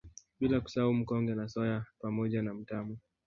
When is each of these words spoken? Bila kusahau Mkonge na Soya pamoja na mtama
Bila 0.39 0.59
kusahau 0.61 0.93
Mkonge 0.93 1.35
na 1.35 1.47
Soya 1.49 1.85
pamoja 2.01 2.41
na 2.41 2.53
mtama 2.53 2.97